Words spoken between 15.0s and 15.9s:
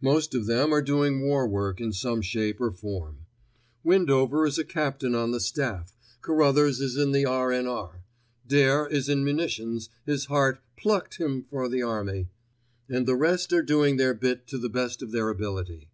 of their ability.